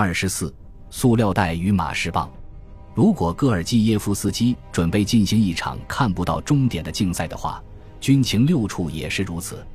[0.00, 0.54] 二十四，
[0.90, 2.30] 塑料袋与马氏棒。
[2.94, 7.60] 如果戈尔基耶夫斯基准备进行一场看不到终点的竞赛的话，
[8.00, 9.66] 军情六处也是如此。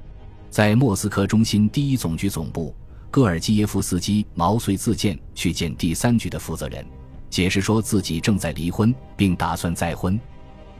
[0.49, 2.73] 在莫斯科中心第一总局总部，
[3.11, 6.85] 戈尔基耶夫斯基毛遂自荐去见第三局的负责人，
[7.29, 10.17] 解释说自己正在离婚，并打算再婚。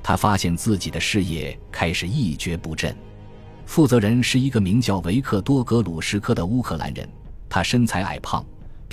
[0.01, 2.95] 他发现自己的事业开始一蹶不振。
[3.65, 7.05] 负责人是一个名叫维克多·格鲁什科的乌克兰人，
[7.49, 8.41] 他身材矮胖，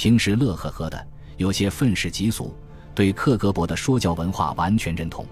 [0.01, 1.07] 平时乐呵呵的，
[1.37, 2.55] 有些愤世嫉俗。
[2.95, 5.27] 对克格勃的说教文化完全认同，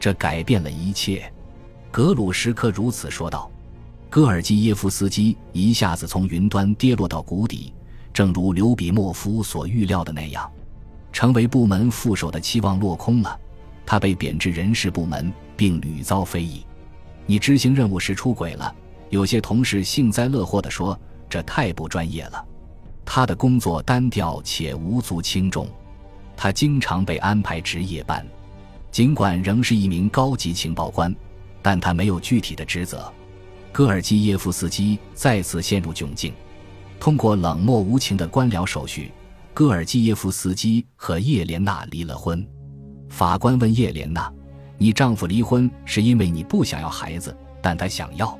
[0.00, 1.30] 这改变了一切。
[1.90, 3.50] 格鲁什科如此说道。
[4.08, 7.74] 戈尔基耶夫斯基一下子从云端跌落到谷底，
[8.10, 10.50] 正如刘比莫夫所预料的那样，
[11.12, 13.38] 成为部门副手的期望落空了。
[13.84, 16.64] 他被贬至人事部门，并屡遭非议。
[17.26, 18.74] 你执行任务时出轨了，
[19.10, 20.98] 有些同事幸灾乐祸地说
[21.28, 22.42] ：“这太不专业了。”
[23.10, 25.66] 他的工作单调且无足轻重。
[26.36, 28.24] 他经常被安排值夜班，
[28.90, 31.12] 尽管仍是一名高级情报官，
[31.62, 33.10] 但他没有具体的职责。
[33.72, 36.34] 戈尔基耶夫斯基再次陷入窘境。
[37.00, 39.10] 通过冷漠无情的官僚手续，
[39.54, 42.46] 戈尔基耶夫斯基和叶莲娜离了婚。
[43.08, 44.30] 法官问叶莲娜
[44.76, 48.38] ：“你丈夫离婚是因为你不想要孩子，但他想要，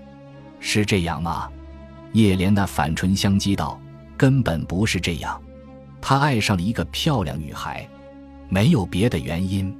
[0.61, 1.49] 是这样吗？”
[2.13, 3.81] 叶莲娜反唇相讥道
[4.19, 5.41] ：“根本不是这样。”
[6.03, 7.89] 他爱上了一个漂亮女孩，
[8.49, 9.75] 没有别的原因。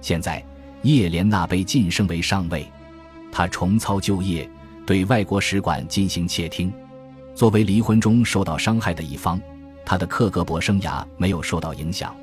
[0.00, 0.44] 现在
[0.82, 2.66] 叶莲娜被晋升为上尉，
[3.30, 4.48] 他重操旧业，
[4.84, 6.72] 对外国使馆进行窃听。
[7.34, 9.40] 作为离婚中受到伤害的一方，
[9.84, 12.14] 他的克格勃生涯没有受到影响，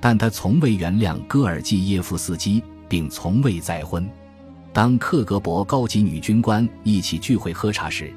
[0.00, 4.06] 但他从未原谅戈尔基耶夫斯基，并从未再婚。
[4.72, 8.12] 当克格勃高级女军官一起聚会喝茶时，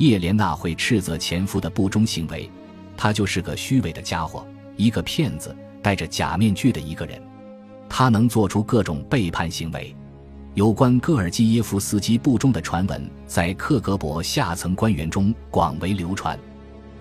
[0.00, 2.50] 叶莲娜会斥责前夫的不忠行为。
[2.96, 7.22] 他就是个虚伪的家伙，一个骗子，戴着假面具的一个人。
[7.86, 9.94] 他能做出各种背叛行为。
[10.54, 16.38] 有关戈尔基耶夫斯基不忠的传闻在克格勃下层官员中广为流传。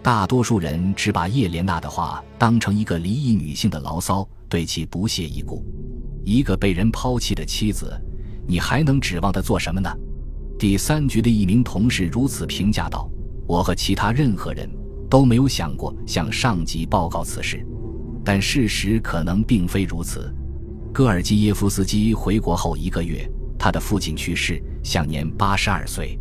[0.03, 5.63] 大多数人只把叶莲娜的话当成一个离异女性的牢骚，对其不屑一顾。
[6.25, 7.97] 一个被人抛弃的妻子，
[8.45, 9.89] 你还能指望她做什么呢？
[10.59, 13.09] 第三局的一名同事如此评价道
[13.47, 14.69] ：“我和其他任何人。”
[15.09, 17.65] 都没有想过向上级报告此事，
[18.23, 20.31] 但事实可能并非如此。
[20.93, 23.27] 戈尔基耶夫斯基回国后一个月，
[23.57, 26.15] 他的父亲去世，享年八十二岁。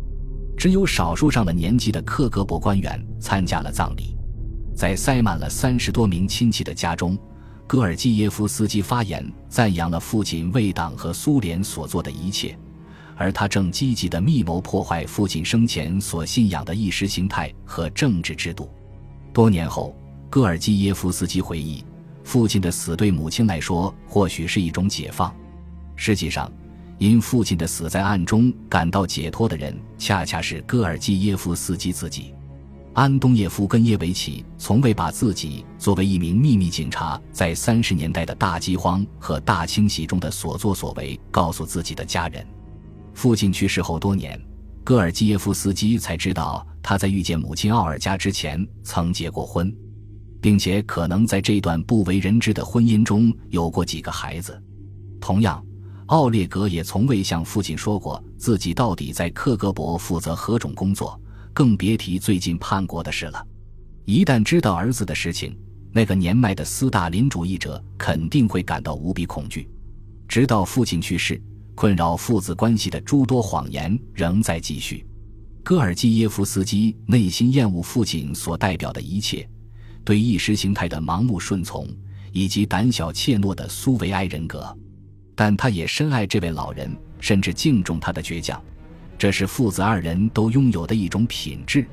[0.57, 4.17] 只有少数上了年纪的克格勃官员参加了葬礼。
[4.75, 7.15] 在塞满了三十多名亲戚的家中，
[7.67, 12.57] 戈尔基耶夫斯基发言赞扬了父亲为党和苏联所做的一切。
[13.19, 18.69] 而他正积极地密谋破坏父亲生前所信仰的意识形态和政治制度。
[19.33, 19.93] 多年后，
[20.29, 21.83] 戈尔基耶夫斯基回忆，
[22.23, 25.35] 父亲的死对母亲来说或许是一种解放。
[25.97, 26.49] 实际上，
[26.97, 32.33] 因父亲的死在暗中感到解脱的人，恰恰是戈尔基耶夫斯基自己。
[32.93, 42.47] 安东耶夫跟耶维奇从未把自己作为一名秘密警察在三十年代的大饥荒和大清洗中的所作所为告诉自己的家人。
[43.19, 44.41] 父亲去世后多年，
[44.81, 49.75] 戈尔基耶夫斯基才知道他在遇见母亲奥尔加之前曾结过婚，
[50.39, 54.57] 并且可能在这段不为人知的婚姻中有过几个孩子。
[55.19, 55.61] 同样，
[56.05, 61.19] 奥列格也从未向父亲说过自己到底在克格勃负责何种工作，
[61.53, 63.45] 更别提最近叛国的事了。
[64.05, 65.53] 一旦知道儿子的事情，
[65.91, 69.69] 那个年迈的斯大林主义者肯定会感到无比恐惧，
[70.25, 71.41] 直到父亲去世。
[71.79, 75.07] 困扰父子关系的诸多谎言仍在继续。
[75.63, 79.47] 戈尔基耶夫斯基内心厌恶父亲所代表的一切，
[80.03, 81.87] 对意识形态的盲目顺从，
[82.33, 84.77] 以及胆小怯懦的苏维埃人格。
[85.33, 88.61] 但他也深爱这位老人，甚至敬重他的倔强。
[89.17, 91.87] 这是父子二人都拥有的一种品质。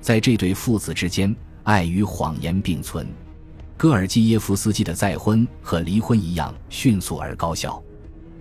[0.00, 1.32] 在这对父子之间，
[1.62, 3.06] 爱与谎言并存。
[3.76, 7.80] 戈尔基耶夫斯基的再婚和离婚一样迅速而高效。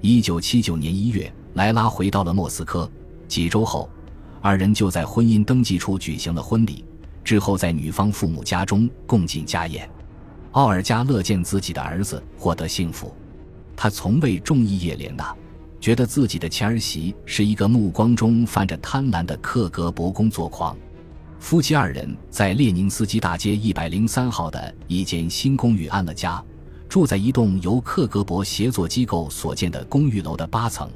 [0.01, 2.89] 一九七九年一月，莱拉回到了莫斯科。
[3.27, 3.89] 几周后，
[4.41, 6.85] 二人就在婚姻登记处举行了婚礼。
[7.21, 9.89] 之后，在女方父母家中共进家宴。
[10.51, 13.13] 奥尔加乐见自己的儿子获得幸福。
[13.75, 15.35] 他从未中意叶莲娜，
[15.81, 20.77] 觉得自己的前儿媳是一个目光中泛着贪婪的克格勃工作狂。
[21.39, 26.41] 夫妻二人在列宁斯基大街一百零三号的一间新公寓安了家。
[26.89, 30.89] 住在一栋由克格勃协作机构所建的公寓楼的八层，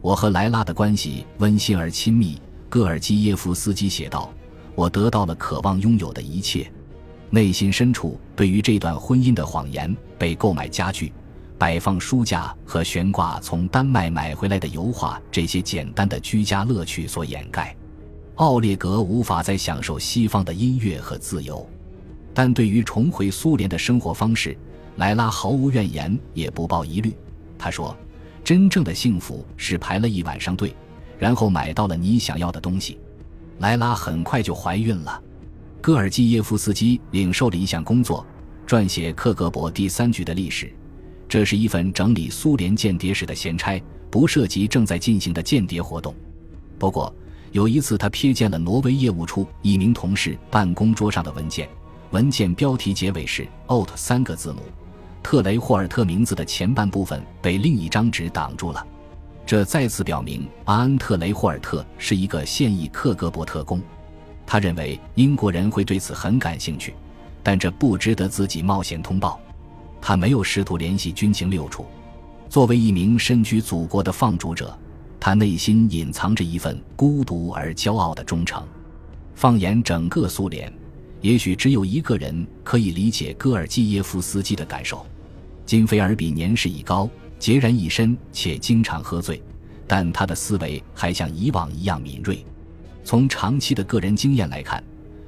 [0.00, 2.40] 我和莱拉的关系温馨而亲密。
[2.70, 4.32] 戈尔基耶夫斯基写道
[4.74, 6.70] ：“我得到了渴望拥有的一切。
[7.28, 11.12] 内心深处对于这段婚姻的谎言，被购买家具、
[11.58, 17.76] 摆放书架和悬挂从丹麦买回来的油画这些简单的居家乐趣所掩盖。
[18.36, 21.66] 奥列格无法再享受西方的音乐和自由，
[22.32, 24.56] 但对于重回苏联的生活方式，
[24.98, 27.14] 莱拉毫无怨言，也不抱疑虑。
[27.56, 27.96] 他说
[28.44, 30.74] ：“真正的幸福是排了一晚上队，
[31.18, 32.98] 然后买到了你想要的东西。”
[33.58, 35.22] 莱拉很快就怀孕了。
[35.80, 38.26] 戈尔基耶夫斯基领受了一项工作，
[38.66, 40.72] 撰写克格勃第三局的历史。
[41.28, 43.80] 这是一份整理苏联间谍史的闲差，
[44.10, 46.12] 不涉及正在进行的间谍活动。
[46.76, 47.14] 不过，
[47.52, 51.68] 有一次他瞥见了挪威业务处一名同事办公桌上的文件，
[52.10, 54.62] 文件标题结尾是 “ot” 三个字母，
[55.30, 58.86] 特雷霍尔特名字的前半部分被另一张纸挡住了。
[59.44, 63.78] 这再次表明阿恩特雷霍尔特是一个现役克格勃特工。
[64.46, 66.94] 他认为英国人会对此很感兴趣，
[67.42, 69.38] 但这不值得自己冒险通报。
[70.00, 71.84] 他没有试图联系军情六处。
[72.48, 74.74] 作为一名身居祖国的放逐者，
[75.20, 78.66] 他内心隐藏着一份孤独而骄傲的忠诚。
[79.34, 80.72] 放眼整个苏联，
[81.20, 85.04] 也许只有一个人可以理解戈尔基耶夫斯基的感受。
[85.68, 87.06] 金菲尔比年事已高，
[87.38, 89.38] 孑然一身，且经常喝醉，
[89.86, 92.42] 但他的思维还像以往一样敏锐。
[93.04, 94.82] 从长期的个人经验来看，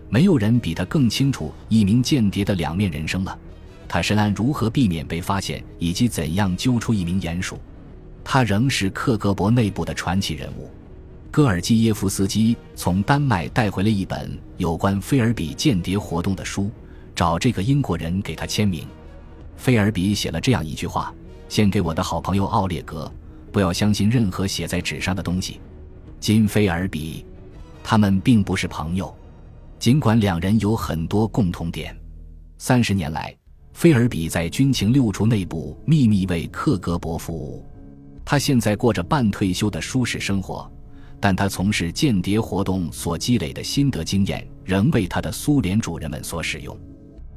[0.08, 3.38] 没有人比他更清楚一名间谍的两面人生了。
[3.87, 7.58] 他深谙如何避免被发现，以及怎样揪出一名鼹鼠。
[8.25, 10.70] 他仍是克格勃内部的传奇人物。
[11.31, 16.70] 戈尔基耶夫斯基从丹麦带回了一本有关菲尔比间谍活动的书，
[17.14, 18.88] 找这个英国人给他签名。
[19.60, 21.14] 菲尔比写了这样一句话
[21.46, 23.12] ：“献给我的好朋友奥列格，
[23.52, 25.60] 不要相信任何写在纸上的东西。”
[26.18, 27.26] 金菲尔比。
[27.84, 29.14] 他们并不是朋友，
[29.78, 31.94] 尽管两人有很多共同点。
[32.56, 33.36] 三十年来，
[33.74, 37.66] 菲尔比在军情六处内部秘密为克格勃服务。
[38.24, 40.70] 他现在过着半退休的舒适生活，
[41.20, 46.74] 但他从事间谍活动所积累的心得经验仍为他的苏联主人们所使用。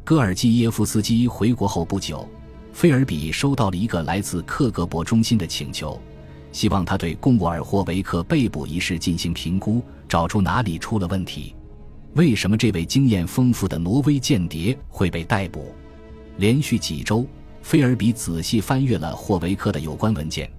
[0.05, 2.27] 戈尔基耶夫斯基回国后不久，
[2.73, 5.97] 菲尔比收到了一个来自克格勃中心的请求。
[6.51, 11.55] 希望他对贡沃尔霍维克被捕一事进行评估，找出哪里出了问题。
[12.15, 15.73] 为什么这位经验丰富的挪威间谍会被逮捕？
[16.35, 17.25] 连续几周，
[17.61, 20.51] 菲尔比仔细翻阅了霍维克的有关文件，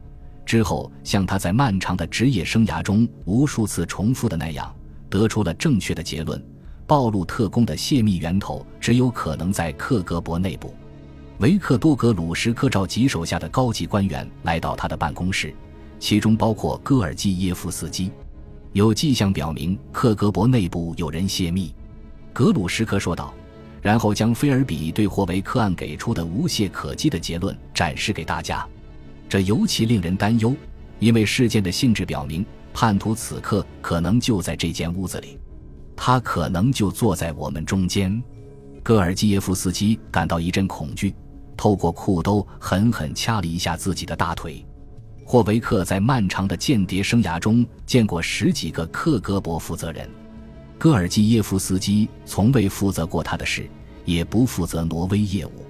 [0.46, 4.74] 之后像他在漫长的职业生涯中无数次重复的那样，
[5.10, 6.42] 得出了正确的结论：
[6.86, 10.74] 暴露特工的泄密源头只有可能在克格勃内部。
[11.38, 15.54] 维克多格鲁什科召集手下的高级官员来到他的办公室。
[15.98, 18.10] 其中包括戈尔基耶夫斯基，
[18.72, 21.74] 有迹象表明克格勃内部有人泄密，
[22.32, 23.32] 格鲁什科说道，
[23.80, 28.66] 然后将菲尔比对霍维克案给出的无懈可击的结论展示给大家。
[29.28, 30.54] 这尤其令人担忧，
[30.98, 32.44] 因为事件的性质表明
[32.74, 35.38] 叛徒此刻可能就在这间屋子里，
[35.96, 38.22] 他可能就坐在我们中间。
[38.82, 41.14] 戈尔基耶夫斯基感到一阵恐惧，
[41.56, 44.64] 透过裤兜狠狠掐了一下自己的大腿。
[45.24, 50.06] 霍维克在漫长的间谍生涯中见过十几个克格勃负责人，
[50.78, 53.66] 戈尔基耶夫斯基从未负责过他的事，
[54.04, 55.64] 也不负责挪威业务，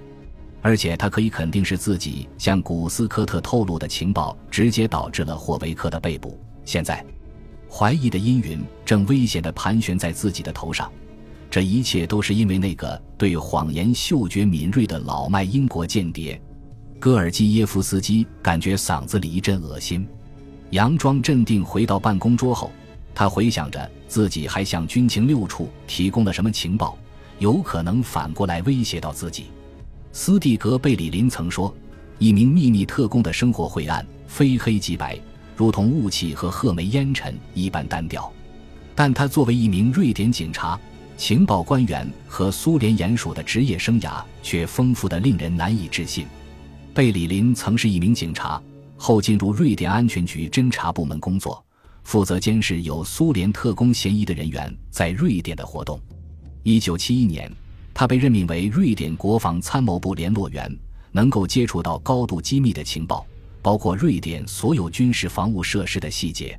[0.61, 6.37] 而且他可以肯定是自己向古斯科特透露的情报直接导致了霍维克的被捕。
[6.65, 7.05] 现在，
[7.77, 10.89] 怀疑的阴云正危险地盘旋在自己的头上，
[11.51, 16.41] 这一切都是因为那个对谎言嗅觉敏锐的老迈英国间谍。
[17.01, 20.07] 戈尔基耶夫斯基感觉嗓子里一阵恶心，
[20.71, 22.71] 佯装镇定回到办公桌后，
[23.13, 26.97] 他回想着自己还向军情六处提供了什么情报，
[27.39, 29.47] 有可能反过来威胁到自己。
[30.13, 31.75] 斯蒂格贝里林曾说
[32.19, 35.19] ：“一名秘密特工的生活晦暗，非黑即白，
[35.55, 38.31] 如同雾气和褐煤烟尘一般单调。
[38.93, 40.79] 但他作为一名瑞典警察、
[41.17, 46.25] 情报官员和苏联鼹鼠的职业生涯，却丰富的令人难以置信。”
[46.93, 48.61] 贝里林曾是一名警察，
[48.95, 51.61] 后进入瑞典安全局侦查部门工作，
[52.03, 55.99] 负责监视有苏联特工嫌疑的人员在瑞典的活动。
[56.63, 57.51] 一九七一年，
[57.93, 60.73] 他被任命为瑞典国防参谋部联络员，
[61.11, 63.25] 能够接触到高度机密的情报，
[63.65, 66.55] 包括瑞典所有军事防务设施的细节。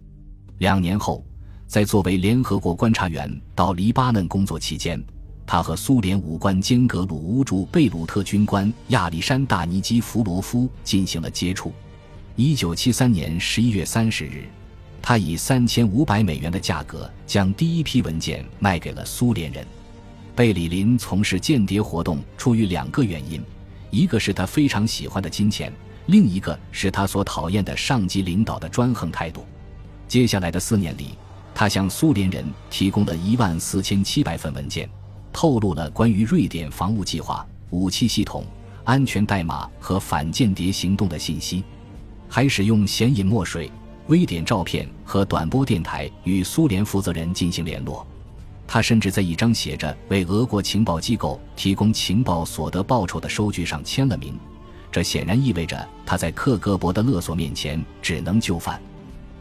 [0.59, 1.25] 两年后，
[1.65, 5.01] 在作为联合国观察员到黎巴嫩工作期间。
[5.47, 11.73] 他和苏联武官坚格鲁乌驻贝鲁特军官亚历山大尼基弗罗夫进行了接触。
[12.35, 14.43] 一九七三年十一月三十日，
[15.01, 19.65] 他以三千五百美元的价格将第一批文件卖给了苏联人。
[20.35, 23.41] 贝里林从事间谍活动出于两个原因：
[23.93, 25.73] 一个是他非常喜欢的金钱，
[26.07, 29.45] 另一个是他所讨厌的上级领导的专横态度。
[30.09, 31.19] 接下来的四年里，
[31.55, 34.89] 他向苏联人提供了一万四千七百份文件，
[35.33, 38.45] 透露了关于瑞典防务计划、武器系统、
[38.85, 41.65] 安全代码和反间谍行动的信息，
[42.29, 43.71] 还使用显影墨水、
[44.07, 48.07] 微点照片和短波电台与苏联负责人进行联络。
[48.69, 54.39] 他甚至在一张写着“为俄国情报机构提供情报所得报酬”的收据上签了名，
[54.91, 58.81] 这显然意味着他在克格勃的勒索面前只能就范。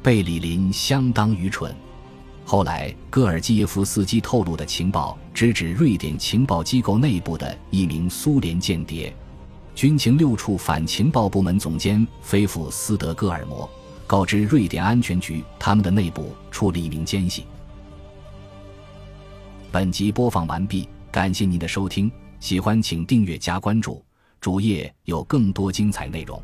[0.03, 1.75] 贝里林相当愚蠢。
[2.45, 9.11] 后来，戈尔基耶夫斯基透露的情报直指瑞典情报机构内部的一名苏联间谍。
[9.73, 13.69] 军情六处反情报部门总监菲夫斯德戈尔摩
[14.07, 17.45] 告知瑞典安全局，他们的内部出了一名奸细。
[19.71, 24.01] 本集播放完毕，感谢您的收听，喜欢请订阅加关注，
[24.45, 26.39] 主页有更多精彩内容。